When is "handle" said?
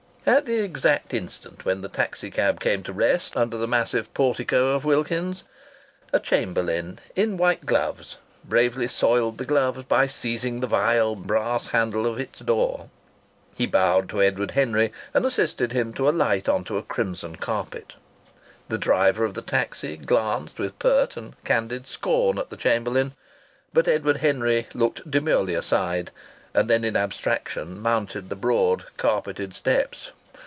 11.67-12.05